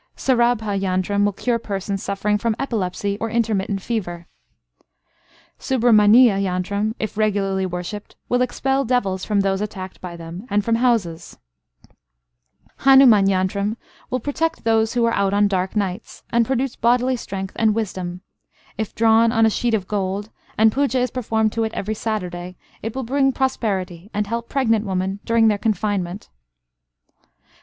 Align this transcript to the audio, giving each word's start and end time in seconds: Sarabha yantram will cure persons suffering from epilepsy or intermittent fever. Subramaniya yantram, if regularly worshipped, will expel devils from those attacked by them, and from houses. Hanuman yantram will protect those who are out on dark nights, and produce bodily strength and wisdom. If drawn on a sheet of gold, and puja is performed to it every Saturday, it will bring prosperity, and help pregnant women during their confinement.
Sarabha 0.15 0.75
yantram 0.81 1.25
will 1.25 1.31
cure 1.31 1.59
persons 1.59 2.01
suffering 2.01 2.39
from 2.39 2.55
epilepsy 2.57 3.19
or 3.21 3.29
intermittent 3.29 3.83
fever. 3.83 4.25
Subramaniya 5.59 6.41
yantram, 6.41 6.95
if 6.97 7.17
regularly 7.19 7.67
worshipped, 7.67 8.15
will 8.27 8.41
expel 8.41 8.83
devils 8.83 9.23
from 9.23 9.41
those 9.41 9.61
attacked 9.61 10.01
by 10.01 10.17
them, 10.17 10.47
and 10.49 10.65
from 10.65 10.73
houses. 10.73 11.37
Hanuman 12.77 13.27
yantram 13.27 13.77
will 14.09 14.19
protect 14.19 14.63
those 14.63 14.95
who 14.95 15.05
are 15.05 15.13
out 15.13 15.35
on 15.35 15.47
dark 15.47 15.75
nights, 15.75 16.23
and 16.31 16.47
produce 16.47 16.75
bodily 16.75 17.15
strength 17.15 17.55
and 17.59 17.75
wisdom. 17.75 18.21
If 18.79 18.95
drawn 18.95 19.31
on 19.31 19.45
a 19.45 19.51
sheet 19.51 19.75
of 19.75 19.87
gold, 19.87 20.31
and 20.57 20.71
puja 20.71 20.97
is 20.99 21.11
performed 21.11 21.51
to 21.53 21.63
it 21.63 21.73
every 21.73 21.93
Saturday, 21.93 22.57
it 22.81 22.95
will 22.95 23.03
bring 23.03 23.33
prosperity, 23.33 24.09
and 24.15 24.25
help 24.25 24.49
pregnant 24.49 24.83
women 24.83 25.19
during 25.25 25.47
their 25.47 25.59
confinement. 25.59 26.29